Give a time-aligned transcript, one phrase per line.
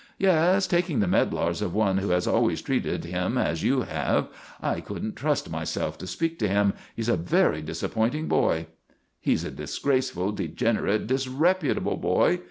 [0.17, 4.29] "Yes, taking the medlars of one who has always treated him as you have.
[4.59, 6.73] I couldn't trust myself to speak to him.
[6.95, 8.65] He's a very disappointing boy."
[9.19, 12.39] "He's a disgraceful, degenerate, disreputable boy!